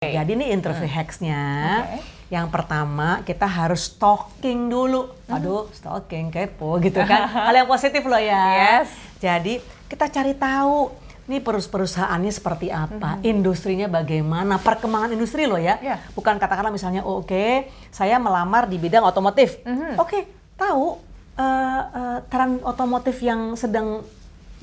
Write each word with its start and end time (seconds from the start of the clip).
Jadi 0.00 0.32
ini 0.32 0.48
interview 0.48 0.88
hacksnya. 0.88 1.44
Oke. 1.84 2.00
Yang 2.32 2.46
pertama 2.48 3.20
kita 3.20 3.44
harus 3.44 3.92
stalking 3.92 4.72
dulu. 4.72 5.12
Aduh, 5.28 5.68
stalking 5.76 6.32
kepo 6.32 6.80
gitu 6.80 7.04
kan. 7.04 7.28
Hal 7.44 7.52
yang 7.52 7.68
positif 7.68 8.00
loh 8.08 8.16
ya. 8.16 8.80
Yes. 8.80 8.88
Jadi 9.20 9.60
kita 9.92 10.08
cari 10.08 10.32
tahu 10.32 10.88
nih 11.28 11.44
perus- 11.44 11.68
perusahaannya 11.68 12.32
seperti 12.32 12.72
apa, 12.72 13.20
industrinya 13.20 13.92
bagaimana, 13.92 14.56
perkembangan 14.56 15.12
industri 15.12 15.44
loh 15.44 15.60
ya. 15.60 15.76
Iya. 15.84 16.00
Bukan 16.16 16.40
katakanlah 16.40 16.72
misalnya 16.72 17.04
oh, 17.04 17.20
oke, 17.20 17.68
saya 17.92 18.16
melamar 18.16 18.72
di 18.72 18.80
bidang 18.80 19.04
otomotif. 19.04 19.60
Oke, 20.00 20.24
tahu 20.56 20.96
eh, 21.36 21.44
eh, 21.92 22.18
tren 22.32 22.56
otomotif 22.64 23.20
yang 23.20 23.52
sedang 23.52 24.00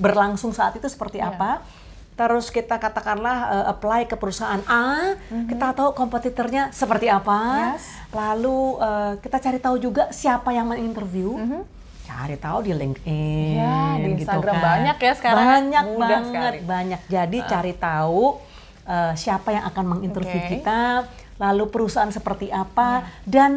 berlangsung 0.02 0.50
saat 0.50 0.74
itu 0.74 0.90
seperti 0.90 1.22
Iya. 1.22 1.30
apa. 1.30 1.62
Terus 2.18 2.50
kita 2.50 2.82
katakanlah 2.82 3.38
eh, 3.54 3.66
apply 3.70 4.10
ke 4.10 4.18
perusahaan 4.18 4.58
A, 4.66 5.14
kita 5.46 5.70
tahu 5.72 5.94
kompetitornya 5.94 6.74
seperti 6.74 7.14
apa. 7.14 7.78
Yes. 7.78 7.86
Lalu 8.10 8.58
eh, 8.82 9.14
kita 9.22 9.38
cari 9.38 9.60
tahu 9.62 9.78
juga 9.78 10.10
siapa 10.10 10.50
yang 10.50 10.66
menginterview. 10.68 11.38
Cari 12.04 12.40
tahu 12.42 12.66
di 12.66 12.74
LinkedIn. 12.74 13.56
Ya, 13.62 14.02
di 14.02 14.18
gitu 14.18 14.26
Instagram 14.26 14.56
kan. 14.58 14.66
banyak 14.66 14.98
ya 14.98 15.14
sekarang. 15.14 15.46
Banyak 15.46 15.86
Mudah 15.86 16.02
banget, 16.02 16.26
sekali. 16.26 16.58
banyak. 16.66 17.02
Jadi 17.06 17.38
cari 17.46 17.74
tahu 17.78 18.24
eh, 18.88 19.14
siapa 19.14 19.50
yang 19.54 19.66
akan 19.70 19.86
menginterview 19.86 20.42
Oke. 20.42 20.50
kita, 20.58 21.06
lalu 21.38 21.64
perusahaan 21.70 22.10
seperti 22.10 22.50
apa, 22.50 23.06
Ya. 23.06 23.30
dan 23.30 23.52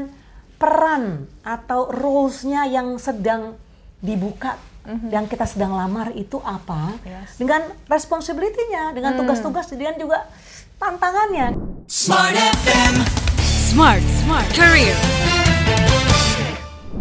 peran 0.61 1.25
atau 1.41 1.89
roles-nya 1.89 2.69
yang 2.69 3.01
sedang 3.01 3.57
dibuka 4.05 4.61
yang 5.07 5.25
kita 5.25 5.45
sedang 5.45 5.73
lamar 5.73 6.11
itu 6.13 6.41
apa, 6.41 6.97
Mhm. 6.97 7.07
Yes. 7.07 7.29
Dengan 7.37 7.63
responsibility-nya, 7.87 8.91
dengan 8.91 9.15
tugas-tugas, 9.15 9.69
dan 9.71 9.95
juga 9.95 10.27
tantangannya. 10.77 11.55
Smart 11.87 12.35
FM. 12.35 12.95
Smart, 13.71 14.03
smart 14.23 14.49
career. 14.51 14.97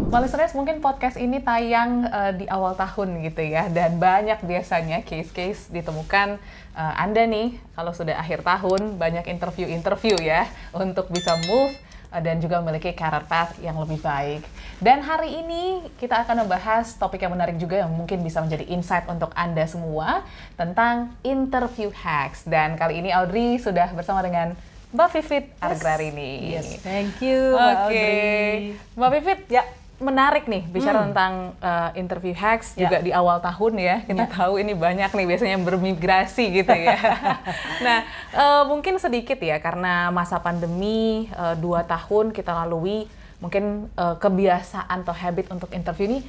Mbak 0.10 0.26
listeners, 0.26 0.54
mungkin 0.58 0.82
podcast 0.82 1.18
ini 1.18 1.38
tayang 1.38 2.02
eh, 2.04 2.34
di 2.34 2.46
awal 2.50 2.74
tahun 2.74 3.22
gitu 3.22 3.46
ya, 3.46 3.70
dan 3.70 4.02
banyak 4.02 4.42
biasanya 4.42 5.06
case-case 5.06 5.70
ditemukan 5.70 6.42
eh, 6.74 6.94
Anda 6.98 7.30
nih, 7.30 7.62
kalau 7.74 7.94
sudah 7.94 8.18
akhir 8.18 8.42
tahun, 8.42 8.98
banyak 8.98 9.30
interview-interview 9.30 10.18
ya, 10.18 10.50
untuk 10.74 11.14
bisa 11.14 11.38
move 11.46 11.74
dan 12.10 12.42
juga 12.42 12.58
memiliki 12.62 12.90
career 12.98 13.22
path 13.30 13.62
yang 13.62 13.78
lebih 13.78 14.02
baik. 14.02 14.42
Dan 14.82 15.06
hari 15.06 15.46
ini 15.46 15.86
kita 16.02 16.26
akan 16.26 16.46
membahas 16.46 16.98
topik 16.98 17.22
yang 17.22 17.34
menarik 17.38 17.62
juga 17.62 17.86
yang 17.86 17.92
mungkin 17.94 18.26
bisa 18.26 18.42
menjadi 18.42 18.66
insight 18.66 19.06
untuk 19.06 19.30
Anda 19.38 19.70
semua 19.70 20.26
tentang 20.58 21.14
interview 21.22 21.94
hacks. 21.94 22.50
Dan 22.50 22.74
kali 22.76 22.98
ini 23.06 23.14
Audrey 23.14 23.62
sudah 23.62 23.94
bersama 23.94 24.26
dengan 24.26 24.58
Mbak 24.90 25.10
Vivit 25.22 25.46
Argrarini. 25.62 26.58
Yes, 26.58 26.82
thank 26.82 27.22
you, 27.22 27.54
Oke, 27.54 27.62
Mbak 27.62 27.78
Audrey. 27.78 28.58
Mbak 28.98 29.10
Vivit, 29.14 29.40
Ya. 29.54 29.64
Menarik 30.00 30.48
nih 30.48 30.64
bicara 30.66 31.04
tentang 31.06 31.52
uh, 31.60 31.92
interview 31.94 32.32
hacks 32.32 32.74
Ya. 32.74 32.88
juga 32.88 32.98
di 33.04 33.12
awal 33.12 33.44
tahun 33.44 33.74
ya. 33.76 33.96
Kita 34.08 34.26
Ya. 34.26 34.32
tahu 34.32 34.54
ini 34.58 34.72
banyak 34.72 35.12
nih 35.12 35.26
biasanya 35.28 35.54
yang 35.60 35.66
bermigrasi 35.68 36.64
gitu 36.64 36.72
ya. 36.72 36.96
nah, 37.86 38.00
uh, 38.32 38.64
mungkin 38.64 38.96
sedikit 38.96 39.38
ya 39.38 39.60
karena 39.60 40.08
masa 40.10 40.40
pandemi 40.40 41.28
uh, 41.36 41.54
dua 41.60 41.84
tahun 41.84 42.32
kita 42.32 42.52
lalui, 42.64 43.12
mungkin 43.40 43.88
uh, 43.96 44.16
kebiasaan 44.16 45.04
atau 45.04 45.16
habit 45.16 45.52
untuk 45.52 45.72
interview 45.72 46.08
ini 46.16 46.20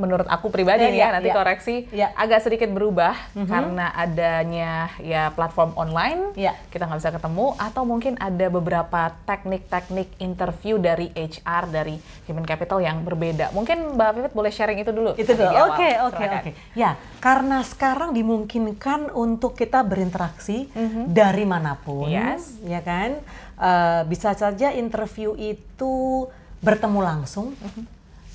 menurut 0.00 0.24
aku 0.24 0.48
pribadi 0.48 0.80
Ya, 0.80 0.88
nih 0.88 0.96
ya, 0.96 1.04
ya, 1.04 1.14
nanti 1.14 1.28
ya. 1.28 1.36
koreksi 1.36 1.74
Ya. 1.92 2.08
agak 2.16 2.40
sedikit 2.40 2.66
berubah 2.68 3.12
karena 3.36 3.92
adanya 3.92 4.72
ya 4.98 5.28
platform 5.28 5.76
online 5.76 6.32
Ya. 6.34 6.56
kita 6.68 6.88
nggak 6.88 6.98
bisa 6.98 7.12
ketemu 7.12 7.46
atau 7.54 7.82
mungkin 7.84 8.16
ada 8.16 8.46
beberapa 8.48 9.12
teknik-teknik 9.22 10.08
interview 10.18 10.76
dari 10.76 11.12
HR 11.12 11.68
dari 11.68 11.94
human 12.24 12.42
capital 12.42 12.80
yang 12.80 13.04
berbeda 13.04 13.52
mungkin 13.52 13.92
Mbak 13.92 14.10
Vivit 14.10 14.32
boleh 14.32 14.48
sharing 14.48 14.78
itu 14.78 14.90
dulu 14.90 15.12
Itu 15.12 15.36
dulu. 15.36 15.52
Oke, 15.68 15.90
oke, 16.00 16.24
oke. 16.24 16.50
Ya, 16.72 16.94
karena 17.18 17.60
sekarang 17.60 18.10
dimungkinkan 18.10 19.10
untuk 19.10 19.52
kita 19.52 19.82
berinteraksi 19.82 20.70
dari 21.04 21.44
mana 21.44 21.76
pun, 21.76 22.08
Yes. 22.08 22.56
ya 22.62 22.80
kan? 22.80 23.20
Eh, 23.56 24.02
bisa 24.06 24.32
saja 24.32 24.72
interview 24.72 25.36
itu 25.36 26.24
bertemu 26.58 27.00
langsung, 27.02 27.52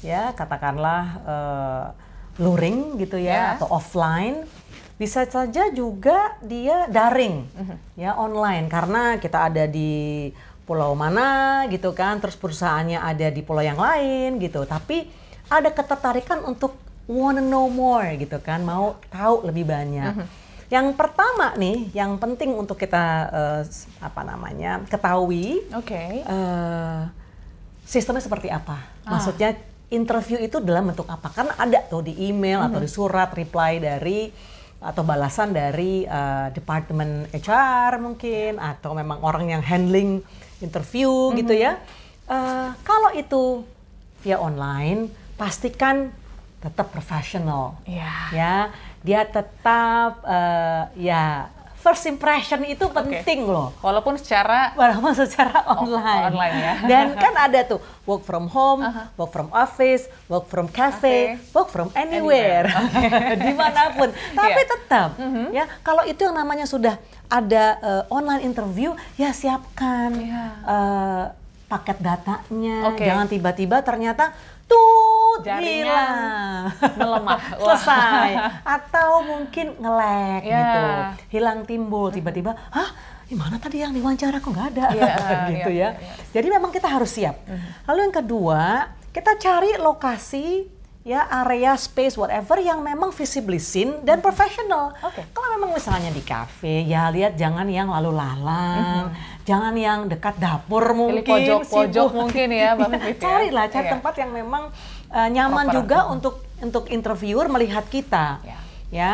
ya, 0.06 0.32
katakanlah 0.32 1.04
eh, 1.26 1.86
luring 2.38 2.80
gitu 2.98 3.18
ya, 3.18 3.34
Ya. 3.34 3.44
atau 3.56 3.68
offline. 3.70 4.46
Bisa 4.96 5.26
saja 5.26 5.68
juga 5.70 6.16
dia 6.40 6.88
daring, 6.88 7.44
ya, 7.96 8.16
online, 8.16 8.70
karena 8.70 9.18
kita 9.18 9.50
ada 9.50 9.68
di 9.68 10.32
pulau 10.64 10.96
mana 10.96 11.28
gitu 11.68 11.92
kan, 11.92 12.18
terus 12.18 12.34
perusahaannya 12.34 12.98
ada 12.98 13.28
di 13.28 13.42
pulau 13.42 13.60
yang 13.62 13.76
lain 13.78 14.40
gitu. 14.40 14.64
Tapi 14.64 15.12
ada 15.48 15.68
ketertarikan 15.70 16.42
untuk 16.42 16.80
wanna 17.06 17.38
know 17.40 17.68
more 17.68 18.08
gitu 18.16 18.40
kan, 18.40 18.64
mau 18.64 18.96
tahu 19.08 19.46
lebih 19.46 19.68
banyak. 19.68 20.16
Yang 20.66 20.96
pertama 20.96 21.54
nih, 21.54 21.92
yang 21.94 22.16
penting 22.16 22.50
untuk 22.52 22.74
kita 22.76 23.30
s- 23.62 23.86
apa 24.00 24.24
namanya 24.24 24.82
ketahui 24.86 25.60
oke 25.70 26.02
eh, 26.24 27.02
sistemnya 27.84 28.24
seperti 28.24 28.48
apa. 28.48 28.80
Maksudnya 29.06 29.54
interview 29.94 30.42
itu 30.42 30.58
dalam 30.62 30.90
bentuk 30.92 31.06
apa? 31.10 31.30
Kan 31.30 31.48
ada 31.56 31.82
tuh 31.86 32.06
di 32.06 32.14
email 32.30 32.66
atau 32.66 32.80
di 32.82 32.90
surat 32.90 33.30
reply 33.34 33.78
dari 33.78 34.30
atau 34.82 35.02
balasan 35.02 35.50
dari 35.56 36.06
eh, 36.06 36.48
departemen 36.54 37.26
HR 37.34 37.98
mungkin 37.98 38.62
atau 38.62 38.94
memang 38.94 39.18
orang 39.26 39.50
yang 39.50 39.64
handling 39.66 40.22
interview 40.62 41.34
gitu 41.34 41.54
ya. 41.54 41.82
Eh, 42.30 42.70
kalau 42.86 43.14
itu 43.14 43.66
via 44.22 44.42
online, 44.42 45.10
pastikan 45.38 46.10
tetap 46.66 46.90
profesional 46.90 47.78
Iya. 47.86 48.14
ya 48.34 48.56
dia 49.06 49.22
tetap 49.22 50.26
eh, 50.26 50.84
ya 50.98 51.46
first 51.86 52.10
impression 52.10 52.66
itu 52.66 52.82
penting 52.90 53.46
loh 53.46 53.70
walaupun 53.80 54.18
secara 54.18 54.74
walaupun 54.74 55.14
secara 55.14 55.62
online. 55.70 56.34
online 56.34 56.56
ya. 56.58 56.74
Dan 56.90 57.06
kan 57.14 57.34
ada 57.38 57.62
tuh 57.62 57.78
work 58.04 58.26
from 58.26 58.50
home, 58.50 58.82
work 59.14 59.30
from 59.30 59.54
office, 59.54 60.10
work 60.26 60.50
from 60.50 60.66
cafe, 60.66 61.38
Oke. 61.38 61.54
work 61.54 61.70
from 61.70 61.88
anywhere, 61.94 62.66
di 63.46 63.54
mana 63.54 63.94
pun. 63.94 64.10
Tapi 64.40 64.50
Iya. 64.58 64.66
tetap 64.66 65.10
ya 65.52 65.64
kalau 65.80 66.02
itu 66.04 66.18
yang 66.20 66.34
namanya 66.34 66.66
sudah 66.66 66.98
ada 67.28 67.78
eh, 67.78 68.04
online 68.10 68.42
interview, 68.44 68.90
ya 69.14 69.30
siapkan 69.30 70.10
Iya. 70.12 70.46
eh, 70.66 71.24
paket 71.66 71.98
datanya. 72.00 72.90
Oke. 72.90 73.06
Jangan 73.06 73.26
tiba-tiba 73.26 73.82
ternyata 73.82 74.34
tuh 74.66 74.95
Jaringan 75.42 75.84
hilang. 75.84 76.96
melemah. 76.96 77.38
Wah. 77.56 77.76
selesai 77.76 78.30
atau 78.62 79.10
mungkin 79.22 79.76
ngelek 79.76 80.42
Ya. 80.42 80.56
gitu 80.56 80.82
hilang 81.32 81.64
timbul 81.64 82.08
tiba-tiba 82.10 82.54
hah 82.70 82.90
gimana 83.26 83.58
tadi 83.58 83.80
yang 83.80 83.90
diwawancara 83.90 84.38
kok 84.38 84.48
nggak 84.48 84.68
ada 84.72 84.86
Iya, 84.92 85.14
gitu 85.52 85.70
iya, 85.72 85.90
ya 85.90 85.90
iya. 85.92 86.14
jadi 86.32 86.48
memang 86.52 86.70
kita 86.70 86.86
harus 86.86 87.10
siap 87.10 87.42
lalu 87.84 88.00
yang 88.04 88.16
kedua 88.16 88.62
kita 89.10 89.34
cari 89.36 89.74
lokasi 89.76 90.70
ya 91.02 91.22
area 91.40 91.74
space 91.76 92.14
whatever 92.16 92.58
yang 92.60 92.82
memang 92.82 93.10
visibly 93.10 93.58
seen 93.58 94.02
dan 94.02 94.18
profesional 94.20 94.94
Oke. 95.00 95.22
kalau 95.28 95.48
memang 95.54 95.72
misalnya 95.72 96.10
di 96.10 96.20
cafe 96.20 96.82
ya 96.84 97.10
lihat 97.10 97.34
jangan 97.34 97.66
yang 97.68 97.88
lalu 97.88 98.10
lalang 98.10 99.14
jangan 99.42 99.74
yang 99.74 100.06
dekat 100.06 100.34
dapur 100.36 100.82
mungkin 100.92 101.22
pojok-pojok 101.24 102.10
mungkin 102.12 102.50
ya, 102.50 102.74
Vivit 102.76 103.02
ya. 103.06 103.22
carilah 103.26 103.66
cari 103.68 103.86
Iya. 103.86 103.94
tempat 103.94 104.14
yang 104.18 104.32
memang 104.34 104.64
uh, 105.16 105.30
nyaman 105.32 105.72
Proper. 105.72 105.78
juga 105.80 106.00
untuk 106.12 106.36
untuk 106.60 106.92
interviewer 106.92 107.48
melihat 107.48 107.88
kita. 107.88 108.44
Ya. 108.44 108.60
ya. 108.92 109.14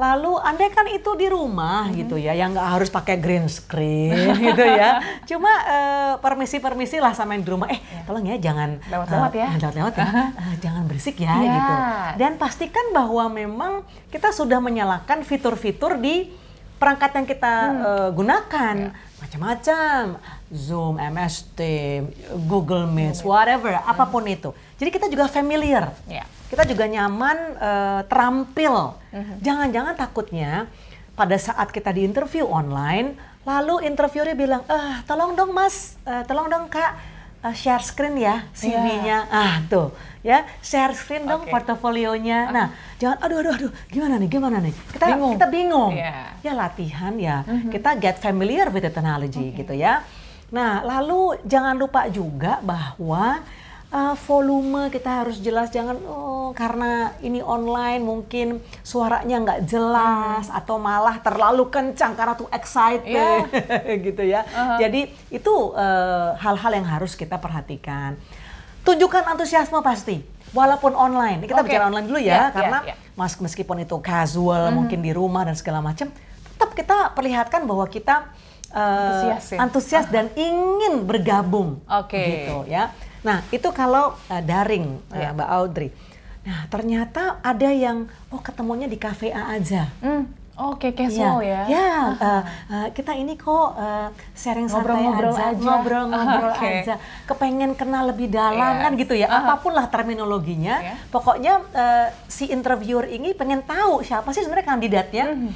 Lalu 0.00 0.32
andai 0.40 0.72
kan 0.72 0.88
itu 0.88 1.12
di 1.12 1.28
rumah 1.28 1.92
gitu 1.92 2.16
ya 2.16 2.32
yang 2.32 2.56
nggak 2.56 2.68
harus 2.72 2.88
pakai 2.88 3.20
green 3.20 3.52
screen 3.52 4.32
gitu 4.48 4.64
ya. 4.64 4.96
Cuma 5.28 5.52
uh, 5.60 6.12
permisi 6.24 6.56
permisi 6.56 6.96
lah 6.96 7.12
sama 7.12 7.36
yang 7.36 7.44
di 7.44 7.50
rumah. 7.52 7.68
Eh 7.68 7.76
tolong 8.08 8.24
ya 8.24 8.40
jangan 8.40 8.80
Lewat-lewat 8.88 9.32
uh, 9.34 9.36
ya. 9.36 9.48
lewat-lewat 9.60 9.94
ya. 10.00 10.06
Uh, 10.08 10.54
jangan 10.64 10.82
berisik 10.88 11.20
ya 11.20 11.34
Yes. 11.36 11.52
gitu. 11.52 11.74
Dan 12.16 12.32
pastikan 12.40 12.86
bahwa 12.96 13.28
memang 13.28 13.72
kita 14.08 14.32
sudah 14.32 14.56
menyalakan 14.56 15.20
fitur-fitur 15.20 16.00
di 16.00 16.32
perangkat 16.80 17.20
yang 17.20 17.26
kita 17.28 17.52
uh, 17.84 18.08
gunakan. 18.16 18.96
Macam-macam 19.20 20.16
Zoom, 20.50 20.98
MS 20.98 21.54
Team, 21.54 22.10
Google 22.50 22.90
Meet, 22.90 23.22
whatever, 23.22 23.78
apa 23.78 24.04
pun 24.10 24.26
itu. 24.26 24.50
Jadi 24.76 24.90
kita 24.90 25.06
juga 25.06 25.30
familiar, 25.30 25.94
Ya. 26.10 26.26
kita 26.50 26.66
juga 26.66 26.90
nyaman, 26.90 27.38
eh, 27.54 28.00
terampil. 28.10 28.98
Jangan-jangan 29.38 29.94
takutnya 29.94 30.66
pada 31.14 31.38
saat 31.38 31.70
kita 31.70 31.94
di 31.94 32.02
interview 32.02 32.50
online, 32.50 33.14
lalu 33.46 33.86
interviewernya 33.86 34.36
bilang, 34.36 34.62
eh 34.66 35.06
tolong 35.06 35.38
dong 35.38 35.54
mas, 35.54 35.94
eh, 36.02 36.22
tolong 36.26 36.50
dong 36.50 36.66
kak, 36.66 36.98
uh, 37.44 37.54
share 37.56 37.80
screen 37.84 38.20
ya 38.20 38.44
CV-nya. 38.52 39.28
Ah, 39.32 39.64
tuh. 39.68 39.92
Ya, 40.20 40.44
share 40.60 40.92
screen 40.92 41.24
dong 41.24 41.48
portofolionya. 41.48 42.52
Nah, 42.52 42.66
jangan 43.00 43.16
aduh 43.24 43.40
aduh 43.40 43.52
aduh, 43.56 43.72
gimana 43.88 44.20
nih? 44.20 44.28
Gimana 44.28 44.56
nih? 44.60 44.74
Kita 44.92 45.06
Bingung. 45.08 45.32
kita 45.40 45.48
bingung. 45.48 45.92
Iya. 45.96 46.36
Ya 46.44 46.52
latihan 46.52 47.14
ya. 47.16 47.36
Kita 47.72 47.96
get 47.96 48.20
familiar 48.20 48.68
with 48.68 48.84
the 48.84 48.92
technology 48.92 49.56
gitu 49.56 49.72
ya. 49.72 50.04
Nah, 50.50 50.82
lalu 50.82 51.38
jangan 51.46 51.78
lupa 51.78 52.10
juga 52.10 52.58
bahwa 52.62 53.38
uh, 53.94 54.14
volume 54.26 54.90
kita 54.90 55.22
harus 55.22 55.38
jelas 55.38 55.70
jangan 55.70 55.98
oh 56.06 56.50
karena 56.54 57.14
ini 57.22 57.38
online 57.42 58.02
mungkin 58.02 58.58
suaranya 58.82 59.38
nggak 59.38 59.60
jelas 59.70 60.50
atau 60.50 60.78
malah 60.82 61.22
terlalu 61.22 61.70
kencang 61.70 62.18
karena 62.18 62.34
tuh 62.34 62.50
excited 62.50 63.06
Iya. 63.06 63.46
gitu 64.06 64.22
ya. 64.26 64.40
Jadi 64.78 65.10
itu 65.30 65.54
uh, 65.74 66.34
hal-hal 66.38 66.72
yang 66.82 66.86
harus 66.86 67.14
kita 67.14 67.38
perhatikan. 67.38 68.18
Tunjukkan 68.82 69.36
antusiasme 69.36 69.78
pasti 69.84 70.24
walaupun 70.50 70.96
online. 70.96 71.46
Kita 71.46 71.62
Oke. 71.62 71.70
bicara 71.70 71.86
online 71.90 72.06
dulu 72.10 72.18
ya 72.18 72.26
iya, 72.26 72.44
karena 72.50 72.78
iya. 72.86 72.94
mas 73.14 73.38
meskipun 73.38 73.86
itu 73.86 73.94
casual 74.02 74.74
mungkin 74.74 74.98
di 75.04 75.12
rumah 75.14 75.46
dan 75.46 75.54
segala 75.54 75.78
macam 75.84 76.10
tetap 76.60 76.76
kita 76.76 77.16
perlihatkan 77.16 77.64
bahwa 77.64 77.88
kita 77.88 78.28
uh, 78.70 78.78
Antusias 78.78 79.44
ya? 79.46 79.58
antusias 79.58 80.06
dan 80.08 80.26
ingin 80.34 81.04
bergabung 81.04 81.82
Oke. 81.86 82.18
gitu 82.18 82.64
ya. 82.66 82.90
Nah, 83.20 83.44
itu 83.50 83.68
kalau 83.70 84.16
uh, 84.26 84.42
daring 84.42 84.96
uh, 85.10 85.16
Iya. 85.16 85.28
Mbak 85.32 85.48
Audrey. 85.50 85.90
Nah, 86.40 86.64
ternyata 86.66 87.36
ada 87.40 87.68
yang 87.68 88.08
oh 88.28 88.40
ketemunya 88.40 88.88
di 88.88 88.96
kafe 88.96 89.28
A 89.28 89.52
aja. 89.52 89.92
Hmm, 90.00 90.24
Oke, 90.56 90.92
casual 90.92 91.40
ya. 91.40 91.64
Ya, 91.68 91.92
uh, 92.12 92.42
uh, 92.68 92.86
kita 92.92 93.12
ini 93.12 93.32
kok 93.32 93.48
uh, 93.72 94.08
sharing 94.34 94.68
santai 94.68 94.92
Ngobrol-ngobrol 94.92 95.32
aja, 95.32 95.44
aja. 95.52 95.56
ngobrol-ngobrol 95.56 96.52
Oke. 96.52 96.68
aja, 96.80 96.94
kepengen 97.24 97.72
kenal 97.72 98.08
lebih 98.08 98.28
dalam 98.28 98.76
Yes. 98.76 98.82
kan 98.84 98.92
gitu 98.92 99.14
ya. 99.16 99.28
Aha. 99.28 99.36
Apa 99.40 99.54
pun 99.58 99.72
lah 99.72 99.88
terminologinya, 99.88 100.76
Ya. 100.80 100.94
pokoknya 101.08 101.64
uh, 101.72 102.06
si 102.24 102.44
interviewer 102.46 103.04
ini 103.04 103.32
pengen 103.32 103.60
tahu 103.62 104.00
siapa 104.00 104.32
sih 104.32 104.40
sebenarnya 104.40 104.68
kandidatnya. 104.68 105.24
Mhm. 105.32 105.52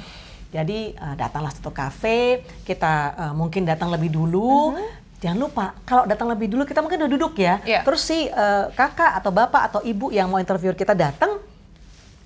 Jadi 0.55 0.95
uh, 0.95 1.19
datanglah 1.19 1.51
satu 1.51 1.75
kafe, 1.75 2.47
kita 2.63 2.93
uh, 3.19 3.33
mungkin 3.35 3.67
datang 3.67 3.91
lebih 3.91 4.07
dulu. 4.07 4.79
Jangan 5.19 5.35
lupa 5.35 5.75
kalau 5.83 6.07
datang 6.07 6.31
lebih 6.31 6.47
dulu 6.47 6.63
kita 6.63 6.79
mungkin 6.79 7.03
udah 7.03 7.11
duduk 7.11 7.35
ya. 7.35 7.59
Iya. 7.67 7.83
Terus 7.83 8.07
si 8.07 8.31
uh, 8.31 8.71
kakak 8.71 9.19
atau 9.19 9.35
bapak 9.35 9.61
atau 9.67 9.79
ibu 9.83 10.15
yang 10.15 10.31
mau 10.31 10.39
interview 10.39 10.71
kita 10.71 10.95
datang, 10.95 11.43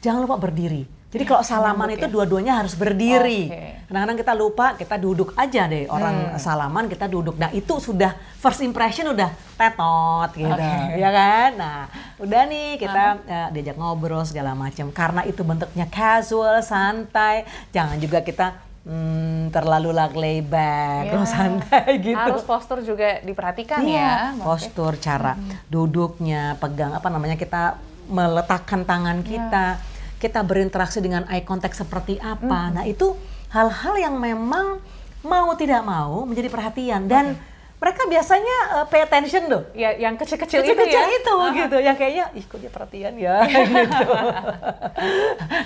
jangan 0.06 0.30
lupa 0.30 0.38
berdiri. 0.38 0.99
Jadi 1.10 1.24
kalau 1.26 1.42
salaman 1.42 1.90
itu 1.90 2.06
ya. 2.06 2.12
dua-duanya 2.14 2.54
harus 2.62 2.78
berdiri. 2.78 3.50
Oke. 3.50 3.90
Kadang-kadang 3.90 4.18
kita 4.22 4.34
lupa, 4.38 4.66
kita 4.78 4.96
duduk 5.02 5.34
aja 5.34 5.66
deh. 5.66 5.90
Orang 5.90 6.38
salaman 6.38 6.86
kita 6.86 7.10
duduk. 7.10 7.34
Nah 7.42 7.50
itu 7.50 7.82
sudah 7.82 8.14
first 8.38 8.62
impression 8.62 9.10
udah 9.10 9.34
tetot 9.58 10.30
gitu, 10.38 10.54
Oke. 10.54 11.02
ya 11.02 11.10
kan? 11.10 11.50
Nah 11.58 11.78
udah 12.22 12.42
nih 12.46 12.78
kita 12.78 13.26
eh, 13.26 13.48
diajak 13.58 13.82
ngobrol 13.82 14.22
segala 14.22 14.54
macam. 14.54 14.94
Karena 14.94 15.26
itu 15.26 15.42
bentuknya 15.42 15.90
casual, 15.90 16.62
santai. 16.62 17.50
Jangan 17.74 17.98
juga 17.98 18.22
kita 18.22 18.54
hmm, 18.86 19.50
terlalu 19.50 19.90
Ya. 19.90 21.10
terus 21.10 21.30
santai 21.38 21.90
gitu. 22.06 22.22
Harus 22.22 22.46
postur 22.46 22.86
juga 22.86 23.18
diperhatikan 23.26 23.82
Iya, 23.82 24.38
ya. 24.38 24.46
Postur, 24.46 24.94
cara 25.02 25.34
duduknya, 25.74 26.54
pegang 26.62 26.94
apa 26.94 27.10
namanya 27.10 27.34
kita 27.34 27.82
meletakkan 28.10 28.86
tangan 28.86 29.22
kita, 29.22 29.78
kita 30.20 30.44
berinteraksi 30.44 31.00
dengan 31.00 31.24
eye 31.32 31.48
contact 31.48 31.80
seperti 31.80 32.20
apa. 32.20 32.70
Nah 32.76 32.84
itu 32.84 33.16
hal-hal 33.50 33.96
yang 33.98 34.16
memang 34.20 34.84
mau 35.24 35.50
tidak 35.56 35.82
mau 35.84 36.28
menjadi 36.28 36.52
perhatian 36.52 37.08
dan 37.08 37.36
mereka 37.80 38.04
biasanya 38.12 38.58
uh, 38.76 38.86
pay 38.92 39.08
attention 39.08 39.48
loh. 39.48 39.64
Ya, 39.72 39.96
yang 39.96 40.20
kecil-kecil 40.20 40.68
itu 40.68 40.76
ya. 40.84 41.08
itu 41.08 41.36
gitu, 41.56 41.78
yang 41.80 41.96
kayaknya 41.96 42.26
ih 42.36 42.44
kok 42.44 42.60
dia 42.60 42.68
perhatian 42.68 43.16
ya 43.16 43.40
gitu. 43.48 44.08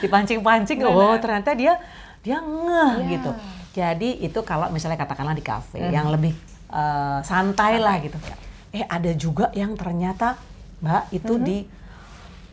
Dipancing-pancing, 0.06 0.78
oh 0.86 1.18
ternyata 1.18 1.58
dia 1.58 1.82
dia 2.22 2.38
ngeh 2.40 2.94
Iya. 3.02 3.10
gitu. 3.18 3.32
Jadi 3.74 4.10
itu 4.22 4.40
kalau 4.46 4.70
misalnya 4.70 5.02
katakanlah 5.02 5.34
di 5.34 5.42
kafe 5.42 5.82
yang 5.90 6.14
lebih 6.14 6.38
eh, 6.70 7.20
santai 7.26 7.82
lah 7.82 7.98
gitu. 7.98 8.16
Eh 8.70 8.86
ada 8.86 9.10
juga 9.18 9.50
yang 9.58 9.74
ternyata 9.74 10.38
Mbak 10.86 11.04
itu 11.18 11.34
di 11.42 11.58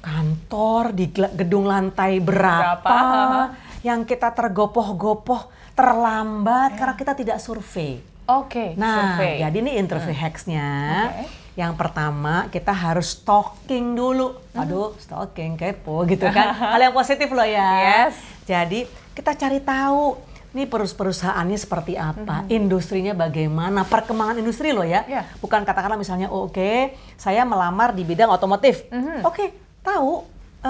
kantor 0.01 0.93
di 0.93 1.07
gedung 1.13 1.65
lantai 1.65 2.19
berapa, 2.19 2.81
Berapa? 2.81 3.53
yang 3.81 4.03
kita 4.03 4.33
tergopoh-gopoh 4.33 5.49
terlambat 5.73 6.77
karena 6.77 6.95
kita 6.95 7.13
tidak 7.15 7.39
survei. 7.39 8.01
Oke, 8.27 8.77
Nah, 8.77 9.17
survei. 9.17 9.41
jadi 9.41 9.57
ini 9.59 9.73
interview 9.77 10.13
hacksnya. 10.13 10.69
Oke. 11.09 11.25
Yang 11.55 11.73
pertama 11.77 12.47
kita 12.49 12.71
harus 12.71 13.13
stalking 13.13 13.93
dulu. 13.93 14.39
Aduh, 14.55 14.95
stalking 14.97 15.59
kepo 15.59 16.07
gitu 16.07 16.25
kan. 16.27 16.55
Hal 16.73 16.81
yang 16.81 16.95
positif 16.95 17.27
loh 17.29 17.45
ya. 17.45 18.07
Yes. 18.07 18.17
Jadi 18.47 18.87
kita 19.13 19.35
cari 19.35 19.59
tahu 19.59 20.17
nih 20.51 20.67
perus 20.67 20.91
perusahaannya 20.91 21.55
seperti 21.55 21.95
apa, 21.95 22.43
industrinya 22.49 23.15
bagaimana, 23.15 23.87
perkembangan 23.87 24.39
industri 24.39 24.71
loh 24.71 24.83
ya. 24.83 25.07
Iya. 25.07 25.23
Bukan 25.39 25.63
katakanlah 25.63 25.95
misalnya 25.95 26.27
oh, 26.27 26.47
oke, 26.47 26.91
saya 27.15 27.43
melamar 27.43 27.95
di 27.95 28.03
bidang 28.03 28.31
otomotif. 28.31 28.87
Oke, 29.23 29.51
tahu 29.83 30.25
eh, 30.61 30.69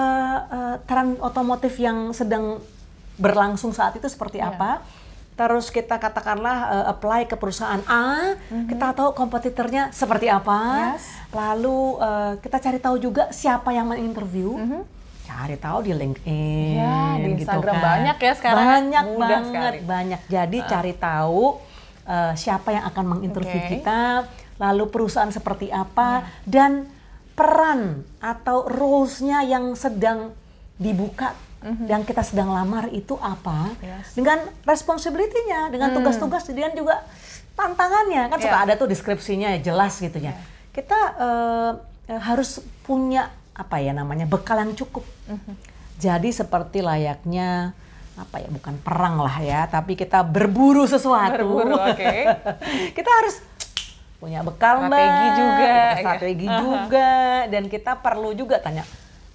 eh, 0.49 0.75
tren 0.81 1.19
otomotif 1.19 1.75
yang 1.75 2.11
sedang 2.11 2.63
berlangsung 3.15 3.71
saat 3.71 3.93
itu 3.93 4.07
seperti 4.07 4.37
Iya. 4.37 4.49
apa. 4.49 4.71
Terus 5.31 5.67
kita 5.67 5.95
katakanlah 5.95 6.57
eh, 6.71 6.85
apply 6.87 7.21
ke 7.25 7.35
perusahaan 7.35 7.81
A, 7.83 8.35
kita 8.67 8.93
tahu 8.93 9.11
kompetitornya 9.11 9.89
seperti 9.91 10.27
apa. 10.27 10.93
Yes. 10.93 11.03
Lalu 11.31 11.79
eh, 11.97 12.33
kita 12.39 12.57
cari 12.59 12.79
tahu 12.79 12.95
juga 12.97 13.31
siapa 13.31 13.71
yang 13.71 13.87
menginterview. 13.87 14.55
Cari 15.21 15.55
tahu 15.55 15.79
di 15.81 15.93
LinkedIn. 15.93 16.75
Ya, 16.75 17.15
di 17.15 17.23
gitu 17.33 17.47
Instagram 17.47 17.73
kan. 17.73 17.83
banyak 17.85 18.17
ya 18.17 18.33
sekarang. 18.33 18.65
Banyak 18.65 19.05
Mudah 19.07 19.19
banget, 19.21 19.47
sekali. 19.47 19.77
banyak. 19.81 20.19
Jadi 20.27 20.57
cari 20.65 20.93
tahu 20.93 21.43
eh, 22.03 22.33
siapa 22.33 22.69
yang 22.69 22.85
akan 22.85 23.05
menginterview 23.07 23.59
Oke. 23.61 23.69
kita, 23.77 24.25
lalu 24.57 24.83
perusahaan 24.87 25.29
seperti 25.29 25.69
apa, 25.69 26.21
Ya. 26.21 26.27
dan 26.45 26.71
peran 27.41 27.81
atau 28.21 28.69
roles-nya 28.69 29.41
yang 29.41 29.73
sedang 29.73 30.29
dibuka 30.77 31.33
yang 31.85 32.01
kita 32.01 32.21
sedang 32.21 32.49
lamar 32.49 32.89
itu 32.89 33.13
apa. 33.17 33.69
Yes. 33.81 34.13
Hmm. 34.13 34.15
dengan 34.17 34.37
responsibility-nya 34.65 35.69
dengan 35.69 35.93
tugas-tugas 35.93 36.45
dan 36.45 36.73
juga 36.73 37.05
tantangannya 37.53 38.29
kan 38.29 38.37
suka 38.37 38.57
Ya. 38.57 38.65
ada 38.65 38.73
tuh 38.73 38.89
deskripsinya 38.89 39.53
ya 39.53 39.59
jelas 39.61 39.97
gitu 39.97 40.17
ya 40.17 40.33
kita 40.71 40.97
eh, 41.19 41.71
eh, 42.09 42.21
harus 42.21 42.61
punya 42.81 43.29
apa 43.53 43.77
ya 43.77 43.93
namanya 43.93 44.25
bekal 44.25 44.57
yang 44.57 44.73
cukup 44.73 45.05
Mhm. 45.29 45.53
jadi 45.97 46.29
seperti 46.31 46.81
layaknya 46.81 47.77
apa 48.17 48.41
ya 48.41 48.49
bukan 48.49 48.81
perang 48.81 49.21
lah 49.21 49.37
ya 49.37 49.65
tapi 49.67 49.93
kita 49.93 50.25
berburu 50.25 50.89
sesuatu 50.89 51.45
Berburu, 51.45 51.77
oke. 51.77 52.13
kita 52.97 53.09
harus 53.21 53.37
punya 54.21 54.39
bekal 54.39 54.85
Strategi 54.85 55.01
Mbak. 55.25 55.35
juga, 55.35 55.65
Kita 55.65 55.81
ya. 55.89 55.97
strategi 55.97 56.47
juga 56.63 57.09
dan 57.47 57.63
kita 57.65 57.91
perlu 57.97 58.29
juga 58.31 58.55
tanya 58.57 58.85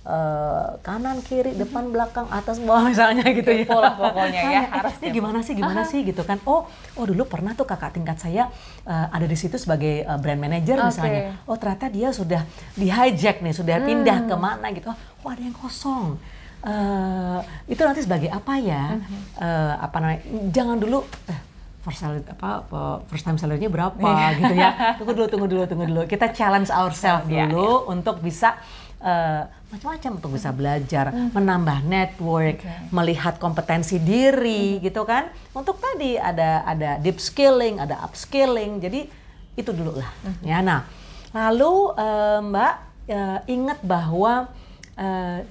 eh, 0.04 0.66
kanan 0.80 1.18
kiri 1.20 1.52
depan 1.52 1.90
belakang 1.90 2.30
atas 2.30 2.56
bawah 2.58 2.86
misalnya 2.86 3.26
gitu 3.28 3.50
ya 3.50 3.66
Kepo 3.66 3.76
lah 3.76 3.94
pokoknya 3.96 4.40
ya, 4.40 4.62
harus 4.72 4.94
eh, 4.94 5.00
kepo. 5.02 5.14
gimana 5.16 5.38
sih 5.40 5.52
gimana 5.52 5.82
sih 5.82 6.00
gitu 6.00 6.22
kan 6.22 6.38
oh 6.44 6.64
oh 6.94 7.04
dulu 7.04 7.26
pernah 7.26 7.52
tuh 7.52 7.64
kakak 7.64 7.90
tingkat 7.92 8.14
saya 8.16 8.46
eh, 8.84 9.06
ada 9.10 9.24
di 9.24 9.34
situ 9.34 9.56
sebagai 9.56 10.00
eh, 10.00 10.18
brand 10.18 10.38
manager 10.38 10.78
Oke. 10.78 10.86
misalnya 10.88 11.20
oh 11.42 11.56
ternyata 11.56 11.86
dia 11.88 12.08
sudah 12.10 12.46
di 12.72 12.86
hijack 12.86 13.40
nih 13.40 13.50
sudah 13.52 13.76
Hmm. 13.76 13.88
pindah 13.88 14.18
ke 14.22 14.34
mana 14.36 14.66
gitu 14.70 14.88
oh 14.94 15.28
ada 15.28 15.42
yang 15.42 15.54
kosong 15.54 16.14
Eh, 16.58 17.38
itu 17.68 17.78
nanti 17.78 18.02
sebagai 18.02 18.26
apa 18.28 18.58
ya. 18.58 18.98
Eh, 19.36 19.74
apa 19.78 19.96
namanya 19.96 20.18
jangan 20.50 20.74
dulu 20.74 20.98
eh, 21.24 21.40
first 21.86 22.02
salary 22.02 22.26
apa 22.26 22.66
first 23.06 23.22
time 23.22 23.38
salary-nya 23.38 23.70
berapa 23.70 23.94
Iya. 23.94 24.26
gitu 24.34 24.52
ya. 24.52 24.70
Tunggu 24.98 25.12
dulu 25.14 25.26
tunggu 25.30 25.46
dulu 25.46 25.62
tunggu 25.64 25.86
dulu. 25.86 26.02
Kita 26.04 26.26
challenge 26.28 26.66
ourselves 26.68 27.30
Iya, 27.30 27.46
dulu 27.46 27.86
untuk 27.86 28.18
bisa 28.18 28.58
eh, 28.98 29.42
macam-macam 29.66 30.10
untuk 30.18 30.34
bisa 30.34 30.50
belajar 30.50 31.14
menambah 31.30 31.86
network 31.86 32.58
Hmm. 32.58 32.90
Oke. 32.90 32.90
melihat 32.90 33.38
kompetensi 33.38 33.96
diri 33.96 34.80
gitu 34.80 35.06
kan. 35.06 35.30
Untuk 35.52 35.78
tadi 35.78 36.18
ada 36.18 36.66
ada 36.66 36.98
deep 36.98 37.16
skilling 37.16 37.78
ada 37.78 38.02
upskilling. 38.02 38.82
Jadi 38.82 39.06
itu 39.54 39.70
dulu 39.70 39.94
lah 39.94 40.10
ya. 40.42 40.58
Nah 40.58 40.82
lalu 41.30 41.72
eh, 41.94 42.38
mbak 42.42 42.74
eh, 43.06 43.38
ingat 43.48 43.78
bahwa 43.80 44.50
eh, 44.96 45.46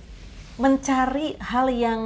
mencari 0.56 1.36
hal 1.38 1.68
yang 1.68 2.02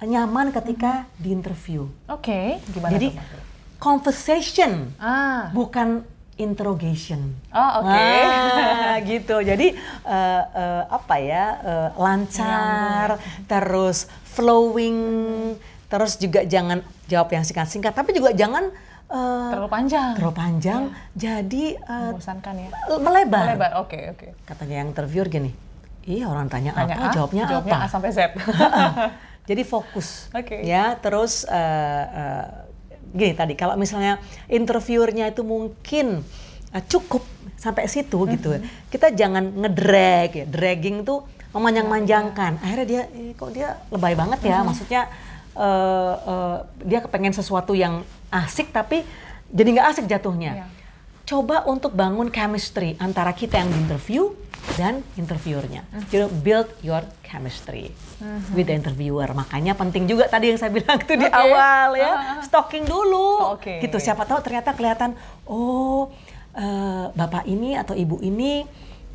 nyaman 0.00 0.52
ketika 0.52 1.08
di 1.16 1.30
interview. 1.30 1.88
Oke, 2.06 2.60
gimana 2.68 2.92
jadi 2.92 3.08
tuh? 3.08 3.53
Conversation 3.84 4.96
Ah, 4.96 5.52
bukan 5.52 6.00
interrogation 6.34 7.36
oh 7.52 7.70
oke. 7.78 7.92
Nah, 7.94 8.96
gitu. 9.04 9.36
Jadi 9.38 9.76
eh, 10.02 10.42
eh, 10.50 10.82
apa 10.88 11.14
ya 11.16 11.44
eh, 11.60 11.88
lancar, 11.94 13.20
terus 13.44 14.08
flowing, 14.26 14.98
terus 15.86 16.16
juga 16.16 16.42
jangan 16.42 16.80
jawab 17.06 17.28
yang 17.30 17.44
singkat-singkat, 17.44 17.92
tapi 17.92 18.10
juga 18.10 18.32
jangan 18.32 18.66
eh, 19.06 19.50
Terlalu 19.52 19.70
panjang. 19.70 20.10
terlalu 20.18 20.34
panjang, 20.34 20.82
jadi 21.14 21.64
eh, 21.76 22.10
Membosankan 22.10 22.54
ya. 22.58 22.68
melebar. 22.98 23.44
Melebar. 23.46 23.70
Oke, 23.78 24.10
oke. 24.10 24.26
Katanya 24.42 24.82
yang 24.82 24.90
interviewer 24.90 25.28
gini, 25.28 25.54
iya 26.02 26.26
orang 26.26 26.50
tanya, 26.50 26.74
Tanya 26.74 26.98
apa, 26.98 27.06
A, 27.06 27.14
jawabnya, 27.14 27.42
jawabnya 27.46 27.74
apa. 27.78 27.86
A 27.86 27.92
sampai 27.92 28.10
Z. 28.10 28.18
Jadi 29.44 29.60
fokus, 29.62 30.32
Oke. 30.32 30.64
ya. 30.64 30.96
Terus 30.98 31.44
eh, 31.44 31.54
eh, 32.10 32.44
gini 33.14 33.32
tadi, 33.32 33.54
kalau 33.54 33.78
misalnya 33.78 34.18
interviewernya 34.50 35.30
itu 35.30 35.46
mungkin 35.46 36.26
eh, 36.74 36.84
cukup 36.90 37.22
sampai 37.54 37.86
situ 37.88 38.18
gitu, 38.28 38.60
kita 38.90 39.14
jangan 39.14 39.54
ngedrag 39.54 40.30
ya. 40.34 40.44
Dragging 40.44 41.06
tuh 41.06 41.24
memanjang-manjangkan. 41.54 42.58
Akhirnya 42.60 42.86
dia, 42.86 43.02
eh, 43.14 43.32
kok 43.38 43.54
dia 43.54 43.78
lebay 43.94 44.18
banget 44.18 44.42
ya. 44.42 44.60
Maksudnya 44.66 45.06
eh, 45.54 46.14
eh, 46.18 46.56
dia 46.82 46.98
kepengen 47.00 47.32
sesuatu 47.32 47.72
yang 47.78 48.02
asik 48.34 48.74
tapi 48.74 49.06
jadi 49.54 49.68
nggak 49.78 49.86
asik 49.94 50.06
jatuhnya. 50.10 50.52
Iya. 50.58 50.66
Coba 51.24 51.64
untuk 51.64 51.96
bangun 51.96 52.28
chemistry 52.28 53.00
antara 53.00 53.32
kita 53.32 53.56
yang 53.56 53.72
interview 53.72 54.36
dan 54.76 55.00
interviewernya. 55.14 55.80
Jadi 56.08 56.28
build 56.38 56.68
your 56.80 57.00
chemistry 57.22 57.88
with 58.52 58.66
the 58.66 58.76
interviewer. 58.76 59.28
Makanya 59.30 59.72
penting 59.72 60.04
juga 60.04 60.24
tadi 60.26 60.52
yang 60.52 60.58
saya 60.58 60.68
bilang 60.68 60.96
itu 60.96 61.16
di 61.16 61.24
Oke. 61.28 61.32
awal 61.34 61.88
ya, 61.94 62.12
Ah. 62.12 62.40
stalking 62.40 62.84
dulu. 62.84 63.56
Oke. 63.56 63.80
Gitu. 63.80 63.96
Siapa 63.96 64.24
tahu 64.24 64.40
ternyata 64.40 64.72
kelihatan 64.72 65.16
oh 65.44 66.12
eh, 66.52 67.06
bapak 67.10 67.44
ini 67.44 67.72
atau 67.72 67.92
ibu 67.92 68.20
ini 68.20 68.64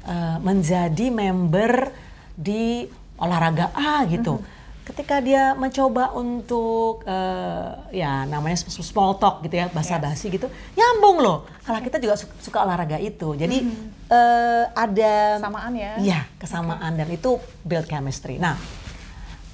eh, 0.04 0.38
menjadi 0.40 1.08
member 1.10 1.94
di 2.34 2.90
olahraga 3.18 3.70
A 3.72 4.02
gitu. 4.06 4.42
Ketika 4.90 5.22
dia 5.22 5.54
mencoba 5.54 6.10
untuk 6.12 7.06
eh, 7.06 7.70
ya 7.94 8.26
namanya 8.26 8.58
small 8.58 9.16
talk 9.16 9.46
gitu 9.46 9.54
ya, 9.56 9.70
basa 9.70 10.02
basi 10.02 10.28
gitu, 10.28 10.50
nyambung 10.74 11.22
loh. 11.22 11.46
Karena 11.62 11.78
kita 11.80 12.02
juga 12.02 12.18
su- 12.18 12.34
suka 12.42 12.66
olahraga 12.66 12.98
itu. 12.98 13.38
Jadi 13.38 13.70
eh, 14.10 14.64
ada 14.66 15.38
Samaan 15.38 15.78
ya. 15.78 15.94
Iya, 15.96 16.20
kesamaan 16.36 16.98
dan 16.98 17.06
itu 17.08 17.38
build 17.62 17.86
chemistry. 17.86 18.42
Nah, 18.42 18.58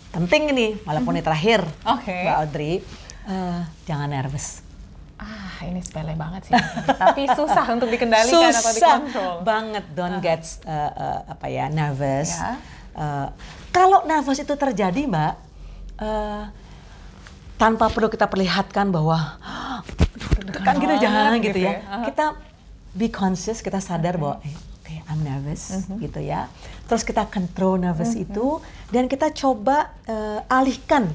penting 0.10 0.56
ini 0.56 0.80
walaupun 0.82 1.12
ini 1.12 1.22
terakhir, 1.22 1.68
Oke. 1.84 2.16
Mbak 2.24 2.36
Audrey, 2.40 2.74
eh, 3.28 3.62
jangan 3.84 4.08
nervous. 4.08 4.64
Ah, 5.16 5.64
ini 5.64 5.80
sepele 5.80 6.16
banget 6.16 6.48
sih. 6.48 6.54
Tapi 6.96 7.28
susah 7.30 7.72
untuk 7.72 7.88
dikendalikan 7.88 8.52
atau 8.52 8.72
Susah 8.72 8.96
dikontrol. 9.00 9.36
banget, 9.44 9.84
don't 9.92 10.20
get 10.20 10.44
eh, 10.64 10.72
eh, 10.92 11.20
apa 11.26 11.46
ya 11.48 11.68
nervous. 11.68 12.32
Ya. 12.32 12.56
Eh, 12.96 13.28
kalau 13.70 14.08
nervous 14.08 14.40
itu 14.40 14.56
terjadi, 14.56 15.04
Mbak, 15.04 15.34
eh, 16.00 16.44
tanpa 17.56 17.88
perlu 17.88 18.08
kita 18.08 18.28
perlihatkan 18.28 18.88
bahwa 18.88 19.40
kan 20.64 20.76
gitu 20.76 20.96
jangan 21.00 21.40
gitu 21.40 21.52
gitu 21.52 21.60
ya. 21.64 21.72
ya. 21.80 22.04
Kita 22.08 22.26
be 22.92 23.08
conscious, 23.08 23.60
kita 23.60 23.80
sadar 23.80 24.16
bahwa 24.16 24.40
eh, 24.44 24.52
oke 24.52 24.94
I'm 25.08 25.20
nervous 25.22 25.88
Mhm. 25.88 26.00
gitu 26.00 26.20
ya. 26.20 26.48
Terus 26.88 27.04
kita 27.04 27.28
control 27.28 27.80
nervous 27.82 28.16
itu 28.16 28.60
dan 28.92 29.08
kita 29.08 29.32
coba 29.32 29.92
eh, 30.06 30.40
alihkan 30.48 31.12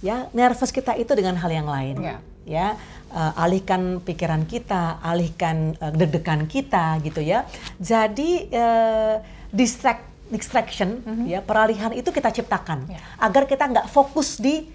ya 0.00 0.28
nervous 0.30 0.70
kita 0.70 0.92
itu 0.94 1.12
dengan 1.12 1.36
hal 1.36 1.48
yang 1.48 1.68
lain. 1.68 1.96
Ya. 2.00 2.16
Ya, 2.48 2.68
eh, 3.12 3.32
alihkan 3.36 4.00
pikiran 4.00 4.44
kita, 4.44 5.00
alihkan 5.00 5.76
eh, 5.76 5.92
deg-degan 5.92 6.48
kita 6.48 6.96
gitu 7.00 7.20
ya. 7.20 7.44
Jadi 7.76 8.48
eh, 8.48 9.14
distract 9.52 10.04
distraction 10.28 11.00
ya 11.24 11.40
peralihan 11.40 11.90
itu 11.90 12.08
kita 12.08 12.28
ciptakan 12.30 12.84
Ya. 12.86 13.00
agar 13.18 13.44
kita 13.44 13.64
nggak 13.64 13.86
fokus 13.86 14.36
di 14.36 14.68